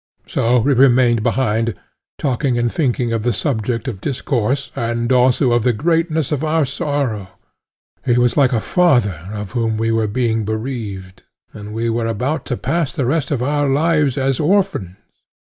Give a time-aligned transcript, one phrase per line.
[0.25, 1.75] So we remained behind,
[2.17, 6.65] talking and thinking of the subject of discourse, and also of the greatness of our
[6.65, 7.27] sorrow;
[8.03, 11.21] he was like a father of whom we were being bereaved,
[11.53, 14.97] and we were about to pass the rest of our lives as orphans.